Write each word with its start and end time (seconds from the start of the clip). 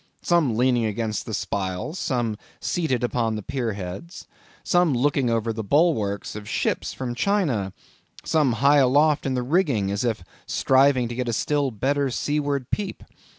Some 0.23 0.57
leaning 0.57 0.83
against 0.85 1.27
the 1.27 1.33
spiles; 1.35 1.99
some 1.99 2.35
seated 2.59 3.03
upon 3.03 3.35
the 3.35 3.43
pier 3.43 3.73
heads; 3.73 4.27
some 4.63 4.95
looking 4.95 5.29
over 5.29 5.53
the 5.53 5.63
bulwarks 5.63 6.35
of 6.35 6.49
ships 6.49 6.91
from 6.91 7.13
China; 7.13 7.71
some 8.25 8.53
high 8.53 8.77
aloft 8.79 9.27
in 9.27 9.35
the 9.35 9.43
rigging, 9.43 9.91
as 9.91 10.03
if 10.03 10.23
striving 10.47 11.07
to 11.07 11.13
get 11.13 11.29
a 11.29 11.33
still 11.33 11.69
better 11.69 12.09
seaward 12.09 12.71
peep. 12.71 13.03